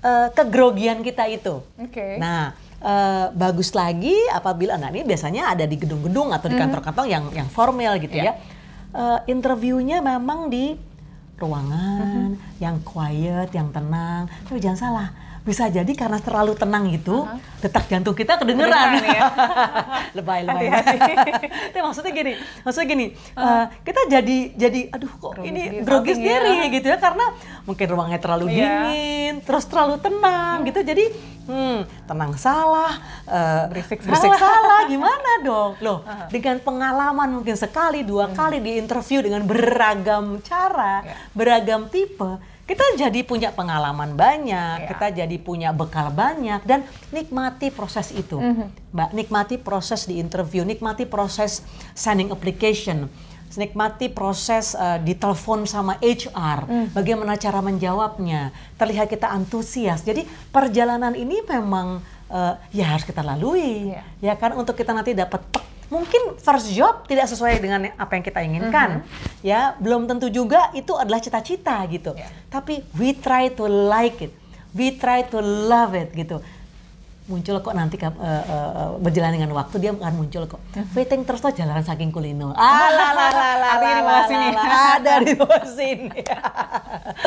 eh, 0.00 0.28
kegrogian 0.32 1.02
kita 1.02 1.28
itu. 1.28 1.60
Oke. 1.76 2.16
Nah, 2.16 2.50
eh, 2.78 3.26
bagus 3.30 3.70
lagi 3.70 4.16
apabila 4.30 4.74
nah 4.74 4.88
ini 4.88 5.02
biasanya 5.02 5.52
ada 5.52 5.62
di 5.62 5.76
gedung-gedung 5.76 6.32
atau 6.32 6.48
di 6.48 6.56
kantor-kantor 6.56 7.04
yang 7.04 7.24
yang 7.30 7.44
formal 7.46 8.00
gitu 8.00 8.16
Ya. 8.16 8.32
ya. 8.32 8.32
Eh, 8.90 9.18
interviewnya 9.28 10.00
memang 10.00 10.48
di 10.48 10.74
ruangan 11.36 12.36
yang 12.58 12.80
quiet, 12.80 13.48
yang 13.50 13.68
tenang. 13.70 14.28
Tapi 14.44 14.58
jangan 14.58 14.78
salah, 14.78 15.08
bisa 15.40 15.66
jadi 15.66 15.88
karena 15.96 16.20
terlalu 16.20 16.52
tenang 16.52 16.84
gitu, 16.92 17.24
detak 17.58 17.88
jantung 17.88 18.12
kita 18.12 18.36
kedengeran. 18.36 19.00
Kedengeran, 19.00 19.16
ya. 19.16 19.22
lebay, 20.16 20.40
lebay. 20.44 20.68
Tapi 21.72 21.80
maksudnya 21.80 22.12
gini, 22.12 22.32
maksudnya 22.60 22.86
gini, 22.86 23.06
eh, 23.16 23.64
kita 23.80 24.00
jadi 24.06 24.38
jadi 24.52 24.80
aduh 24.92 25.12
kok 25.16 25.32
ini 25.40 25.80
sendiri, 25.80 25.84
grogi 25.84 26.12
something 26.12 26.28
ya. 26.28 26.38
sendiri 26.40 26.54
gitu 26.76 26.86
ya 26.86 26.98
karena 27.00 27.24
mungkin 27.64 27.86
ruangnya 27.88 28.20
terlalu 28.20 28.44
Iya. 28.52 28.68
dingin, 28.84 29.34
terus 29.40 29.64
terlalu 29.64 29.96
tenang 29.96 30.56
gitu. 30.64 30.80
Jadi 30.80 31.04
hmm, 31.48 31.78
tenang 32.04 32.32
salah, 32.36 32.92
eh, 33.24 33.64
Berisik 33.72 34.04
salah. 34.04 34.36
salah. 34.36 34.80
gimana 34.86 35.30
dong? 35.40 35.72
Loh, 35.80 35.98
dengan 36.28 36.60
pengalaman 36.60 37.28
mungkin 37.32 37.56
sekali, 37.56 38.04
dua 38.04 38.28
kali 38.28 38.60
di 38.60 38.76
interview 38.76 39.24
dengan 39.24 39.42
beragam 39.42 40.36
cara, 40.44 41.00
Iya. 41.00 41.14
beragam 41.32 41.88
tipe, 41.88 42.36
kita 42.70 42.86
jadi 42.94 43.26
punya 43.26 43.50
pengalaman 43.50 44.14
banyak, 44.14 44.86
Iya. 44.86 44.88
kita 44.94 45.06
jadi 45.10 45.36
punya 45.42 45.74
bekal 45.74 46.14
banyak 46.14 46.62
dan 46.62 46.86
nikmati 47.10 47.74
proses 47.74 48.14
itu. 48.14 48.38
Mbak, 48.94 49.10
nikmati 49.10 49.58
proses 49.58 50.06
di 50.06 50.22
interview, 50.22 50.62
nikmati 50.62 51.02
proses 51.02 51.66
sending 51.98 52.30
application, 52.30 53.10
nikmati 53.50 54.06
proses 54.06 54.78
uh, 54.78 55.02
ditelepon 55.02 55.66
sama 55.66 55.98
HR, 55.98 56.70
bagaimana 56.94 57.34
cara 57.34 57.58
menjawabnya, 57.58 58.54
terlihat 58.78 59.10
kita 59.10 59.26
antusias. 59.26 60.06
Jadi 60.06 60.22
perjalanan 60.54 61.18
ini 61.18 61.42
memang 61.42 61.98
uh, 62.30 62.54
ya 62.70 62.94
harus 62.94 63.02
kita 63.02 63.26
lalui, 63.26 63.90
Iya. 63.90 64.02
ya 64.22 64.34
kan 64.38 64.54
untuk 64.54 64.78
kita 64.78 64.94
nanti 64.94 65.10
dapat 65.10 65.42
mungkin 65.90 66.38
first 66.38 66.70
job 66.72 67.04
tidak 67.10 67.26
sesuai 67.26 67.58
dengan 67.58 67.90
apa 67.98 68.14
yang 68.14 68.24
kita 68.24 68.40
inginkan, 68.40 69.02
ya 69.42 69.74
belum 69.82 70.06
tentu 70.06 70.30
juga 70.30 70.70
itu 70.72 70.94
adalah 70.94 71.18
cita-cita 71.18 71.82
gitu. 71.90 72.14
Iya. 72.14 72.30
Tapi 72.48 72.86
we 72.96 73.12
try 73.12 73.50
to 73.50 73.66
like 73.66 74.22
it, 74.22 74.32
we 74.72 74.94
try 74.94 75.26
to 75.26 75.42
love 75.42 75.92
it 75.98 76.14
gitu 76.14 76.40
muncul 77.30 77.62
kok 77.62 77.74
nanti 77.78 77.94
eh, 77.94 78.10
eh, 78.10 78.90
berjalan 78.98 79.30
dengan 79.38 79.54
waktu 79.54 79.78
dia 79.78 79.94
akan 79.94 80.14
muncul 80.18 80.50
kok. 80.50 80.58
Waiting 80.98 81.22
terus 81.22 81.38
tuh 81.38 81.54
jalanan 81.54 81.86
saking 81.86 82.10
kulino. 82.10 82.50
Ah, 82.58 82.90
la, 82.90 83.08
la, 83.14 83.26
la, 83.30 83.48
la, 83.54 83.68
Artinya 83.78 83.94
di 83.94 84.02
bawah 84.02 84.24
sini. 84.26 84.46
Ada 84.58 85.14
di 85.22 85.32
bawah 85.38 85.64
sini. 85.70 86.10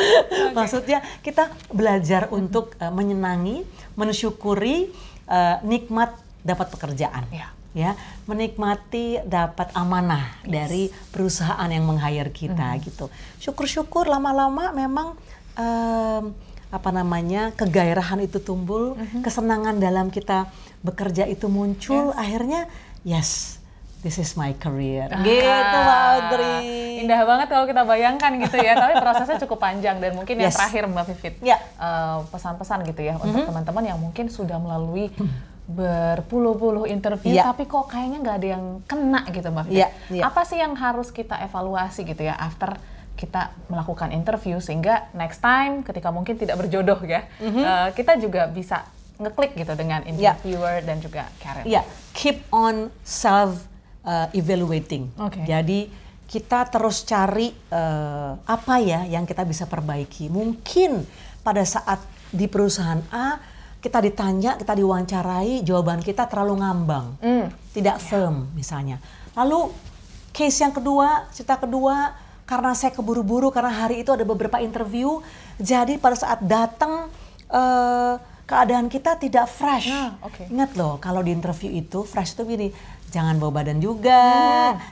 Maksudnya 0.59 0.99
kita 1.23 1.47
belajar 1.71 2.27
untuk 2.35 2.75
eh, 2.83 2.91
menyenangi, 2.91 3.63
mensyukuri 3.95 4.91
eh, 5.31 5.55
nikmat 5.63 6.19
dapat 6.43 6.67
pekerjaan. 6.75 7.23
Ya. 7.31 7.47
Ya, 7.73 7.97
menikmati 8.23 9.17
dapat 9.23 9.73
amanah 9.73 10.21
dari 10.43 10.93
perusahaan 11.09 11.65
yang 11.65 11.83
meng-hire 11.83 12.29
kita 12.29 12.69
gitu. 12.79 13.09
Syukur-syukur 13.37 14.05
lama-lama 14.05 14.69
memang 14.69 15.17
em, 15.53 16.37
apa 16.69 16.89
namanya 16.89 17.49
kegairahan 17.51 18.17
itu 18.19 18.37
tumbuh, 18.37 18.93
kesenangan 19.19 19.77
dalam 19.77 20.07
kita 20.07 20.49
bekerja 20.81 21.25
itu 21.25 21.45
muncul, 21.45 22.13
akhirnya 22.13 22.69
yes, 23.01 23.57
this 24.01 24.17
is 24.17 24.33
my 24.33 24.53
career. 24.53 25.09
gitu 25.21 25.45
Mbak 25.45 25.97
Audrey. 26.13 26.57
Ah, 26.61 27.01
Indah 27.01 27.21
banget 27.25 27.47
kalau 27.47 27.65
kita 27.65 27.83
bayangkan 27.83 28.31
gitu 28.37 28.57
ya, 28.57 28.73
tapi 28.75 28.93
prosesnya 28.97 29.37
cukup 29.39 29.59
panjang 29.59 29.97
dan 29.97 30.13
mungkin 30.13 30.33
yang 30.35 30.49
Yes. 30.49 30.55
terakhir 30.55 30.85
Mbak 30.87 31.05
Vivit 31.09 31.35
Ya. 31.41 31.57
eh, 31.57 32.17
pesan-pesan 32.29 32.85
gitu 32.85 33.01
ya 33.01 33.17
untuk 33.17 33.43
teman-teman 33.43 33.83
yang 33.83 33.97
mungkin 33.97 34.29
sudah 34.29 34.57
melalui 34.57 35.09
berpuluh-puluh 35.63 36.91
interview 36.91 37.31
Ya. 37.31 37.47
tapi 37.47 37.63
kok 37.65 37.87
kayaknya 37.87 38.17
nggak 38.19 38.37
ada 38.37 38.47
yang 38.59 38.65
kena 38.83 39.21
gitu 39.31 39.47
Mbak 39.47 39.65
Vivit. 39.67 39.79
Ya, 39.79 39.87
ya. 40.11 40.23
Apa 40.27 40.43
sih 40.43 40.59
yang 40.59 40.75
harus 40.75 41.09
kita 41.09 41.39
evaluasi 41.39 42.03
gitu 42.03 42.19
ya 42.19 42.35
after 42.35 42.75
kita 43.13 43.53
melakukan 43.69 44.09
interview 44.11 44.57
sehingga 44.57 45.07
next 45.13 45.39
time 45.39 45.85
ketika 45.85 46.09
mungkin 46.09 46.35
tidak 46.35 46.59
berjodoh 46.59 46.97
ya, 47.05 47.23
eh, 47.39 47.89
kita 47.93 48.17
juga 48.17 48.49
bisa 48.49 48.83
ngeklik 49.21 49.53
gitu 49.55 49.77
dengan 49.77 50.01
Ya. 50.03 50.33
interviewer 50.35 50.81
dan 50.81 50.97
juga 50.99 51.29
Karen. 51.39 51.63
Ya, 51.63 51.85
keep 52.11 52.41
on 52.49 52.89
self 53.05 53.61
uh, 54.03 54.27
evaluating. 54.33 55.13
Oke. 55.15 55.45
Jadi 55.45 55.87
kita 56.25 56.65
terus 56.65 57.05
cari 57.05 57.53
uh, 57.69 58.33
apa 58.41 58.81
ya 58.81 59.05
yang 59.05 59.23
kita 59.23 59.45
bisa 59.45 59.69
perbaiki. 59.69 60.27
Mungkin 60.27 61.05
pada 61.45 61.61
saat 61.61 62.01
di 62.33 62.49
perusahaan 62.49 62.99
A 63.13 63.37
kita 63.83 63.99
ditanya, 63.99 64.55
kita 64.55 64.71
diwawancarai, 64.71 65.59
jawaban 65.61 65.99
kita 65.99 66.23
terlalu 66.23 66.57
ngambang, 66.57 67.19
Hmm. 67.19 67.51
tidak 67.69 67.99
firm 67.99 68.47
misalnya. 68.53 68.95
Lalu 69.33 69.75
case 70.31 70.55
yang 70.57 70.71
kedua, 70.71 71.27
cerita 71.29 71.59
kedua, 71.59 72.15
karena 72.43 72.71
saya 72.71 72.89
keburu-buru 72.89 73.49
karena 73.49 73.75
hari 73.77 74.01
itu 74.01 74.09
ada 74.09 74.23
beberapa 74.23 74.57
interview, 74.57 75.19
jadi 75.57 75.95
pada 75.97 76.15
saat 76.15 76.39
datang 76.41 77.11
eh, 77.45 78.13
keadaan 78.43 78.87
kita 78.87 79.13
tidak 79.15 79.45
fresh. 79.45 79.85
Nah, 79.85 80.17
oke. 80.21 80.47
Ingat 80.47 80.73
loh, 80.73 80.97
kalau 80.97 81.19
di 81.19 81.29
interview 81.29 81.69
itu 81.69 82.01
fresh 82.01 82.33
itu 82.33 82.43
gini, 82.45 82.67
jangan 83.07 83.37
bawa 83.37 83.61
badan 83.61 83.77
juga, 83.77 84.23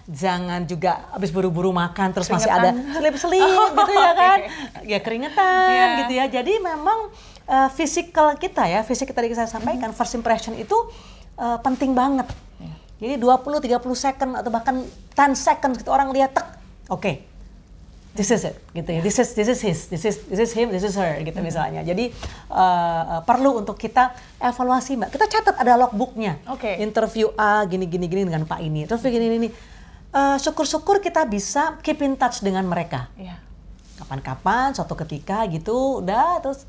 jangan 0.06 0.64
juga 0.64 1.10
habis 1.10 1.30
buru-buru 1.30 1.72
makan 1.72 2.12
terus 2.12 2.30
masih 2.30 2.48
ada 2.48 2.70
Keringetan. 2.70 2.94
selip-selip 2.94 3.42
gitu 3.74 3.94
ya 3.94 4.12
kan, 4.22 4.40
ya 4.84 5.00
keringetan 5.00 5.68
Iya. 5.68 5.86
gitu 5.98 6.14
ya. 6.14 6.26
Jadi 6.32 6.54
memang 6.60 7.10
uh, 7.52 7.70
physical 7.70 8.32
kita 8.40 8.64
ya, 8.72 8.80
fisik 8.88 9.12
kita 9.12 9.20
tadi 9.20 9.36
saya 9.36 9.52
sampaikan, 9.52 9.92
first 9.92 10.16
impression 10.16 10.56
itu 10.56 10.74
uh, 11.36 11.60
penting 11.60 11.92
banget. 11.92 12.32
Jadi 13.02 13.18
20 13.18 13.66
30 13.66 13.82
second 13.98 14.32
atau 14.38 14.54
bahkan 14.54 14.86
10 15.18 15.34
seconds 15.34 15.82
gitu 15.82 15.90
orang 15.90 16.14
lihat 16.14 16.38
tek, 16.38 16.48
oke. 16.88 17.28
This 18.12 18.28
is 18.28 18.44
it, 18.44 18.60
gitu 18.76 18.92
ya. 18.92 19.00
This 19.02 19.18
is 19.24 19.32
this 19.34 19.48
is 19.48 19.60
his, 19.64 19.80
this 19.88 20.04
is 20.04 20.16
this 20.28 20.38
is 20.38 20.52
him, 20.52 20.68
this 20.70 20.84
is 20.84 20.94
her, 21.00 21.16
gitu 21.24 21.40
misalnya. 21.40 21.80
Jadi 21.82 22.12
uh, 22.52 23.04
uh, 23.18 23.22
perlu 23.24 23.64
untuk 23.64 23.80
kita 23.80 24.12
evaluasi 24.38 25.00
mbak. 25.00 25.16
Kita 25.16 25.26
catat 25.32 25.56
ada 25.56 25.80
logbooknya. 25.80 26.44
Oke. 26.52 26.76
Interview 26.84 27.32
A 27.40 27.64
gini 27.66 27.88
gini 27.88 28.12
gini 28.12 28.28
dengan 28.28 28.44
Pak 28.44 28.60
ini, 28.62 28.84
terus 28.84 29.00
begini 29.02 29.26
ini. 29.32 29.50
Uh, 30.12 30.36
syukur-syukur 30.36 31.00
kita 31.00 31.24
bisa 31.24 31.80
keep 31.80 32.04
in 32.04 32.20
touch 32.20 32.44
dengan 32.44 32.68
mereka 32.68 33.08
Iya. 33.16 33.40
kapan-kapan 33.96 34.76
suatu 34.76 34.92
ketika 35.00 35.48
gitu 35.48 36.04
udah 36.04 36.44
terus 36.44 36.68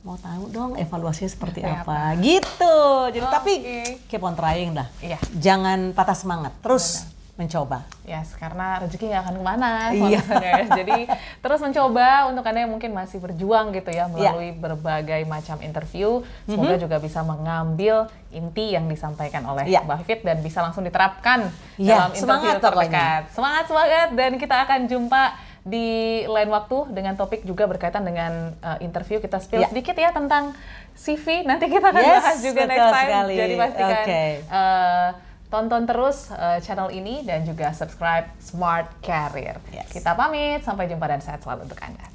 mau 0.00 0.16
tahu 0.16 0.48
dong 0.48 0.70
evaluasinya 0.74 1.28
seperti 1.28 1.60
Seperti 1.60 1.76
apa. 1.78 2.16
gitu 2.18 2.76
jadi 3.12 3.26
tapi 3.28 3.52
Oke. 3.54 3.80
keep 4.08 4.22
on 4.22 4.32
trying 4.32 4.72
dah 4.72 4.88
Iya. 4.98 5.20
jangan 5.34 5.92
patah 5.92 6.14
semangat 6.14 6.56
terus 6.58 7.04
mencoba 7.36 7.84
Yes, 8.02 8.34
karena 8.34 8.76
rezeki 8.76 9.06
nggak 9.06 9.22
akan 9.22 9.34
ke 9.34 9.44
mana 9.46 9.70
Iya. 9.92 10.18
guys. 10.20 10.68
Jadi 10.82 10.98
terus 11.40 11.62
mencoba 11.62 12.26
untuk 12.26 12.42
anda 12.42 12.58
yang 12.58 12.68
mungkin 12.68 12.90
masih 12.90 13.16
berjuang 13.16 13.70
gitu 13.70 13.86
ya 13.88 14.10
melalui 14.10 14.50
berbagai 14.50 15.22
macam 15.24 15.56
interview. 15.60 16.20
Semoga 16.44 16.74
juga 16.76 16.98
bisa 16.98 17.22
mengambil 17.22 18.10
inti 18.28 18.74
yang 18.74 18.84
disampaikan 18.84 19.46
oleh 19.46 19.62
Iya. 19.64 19.80
Mbak 19.80 19.96
Vivit 20.00 20.20
dan 20.20 20.42
bisa 20.42 20.58
langsung 20.58 20.82
diterapkan 20.82 21.48
Iya, 21.76 21.86
dalam 21.86 22.10
interview 22.10 22.20
semangat 22.20 22.44
pokoknya. 22.52 22.66
terdekat. 22.66 23.22
Semangat 23.30 23.64
semangat 23.64 24.08
dan 24.12 24.32
kita 24.36 24.56
akan 24.60 24.80
jumpa 24.84 25.22
di 25.60 25.88
lain 26.24 26.48
waktu 26.48 26.88
dengan 26.90 27.14
topik 27.14 27.44
juga 27.44 27.68
berkaitan 27.68 28.00
dengan 28.00 28.56
uh, 28.58 28.78
interview 28.80 29.20
kita 29.20 29.36
spill 29.38 29.60
Iya. 29.60 29.68
sedikit 29.68 29.96
ya 29.96 30.10
tentang 30.10 30.56
CV. 30.96 31.44
Nanti 31.44 31.68
kita 31.68 31.92
akan 31.92 32.00
Yes, 32.00 32.16
bahas 32.24 32.38
juga 32.40 32.60
betul 32.64 32.72
next 32.72 32.88
time. 32.88 33.08
sekali. 33.08 33.34
Jadi 33.36 33.54
pastikan 33.56 33.96
Oke. 34.00 34.22
uh, 34.48 35.08
tonton 35.50 35.82
terus 35.84 36.18
uh, 36.30 36.58
channel 36.60 36.88
ini 36.88 37.22
dan 37.22 37.44
juga 37.44 37.72
subscribe 37.72 38.26
Smart 38.38 38.88
Career. 39.00 39.60
Yes. 39.70 39.88
Kita 39.88 40.14
pamit, 40.14 40.64
sampai 40.64 40.88
jumpa 40.88 41.06
dan 41.06 41.20
sehat 41.20 41.42
selalu 41.42 41.68
untuk 41.68 41.80
Anda. 41.82 42.06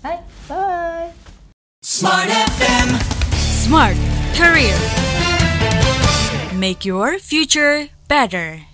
Bye. 0.00 0.20
bye 0.48 1.08
Smart 1.80 2.28
FM. 2.28 2.88
Smart 3.36 3.96
Career. 4.36 4.76
Make 6.52 6.84
your 6.84 7.16
future 7.18 7.88
better. 8.08 8.69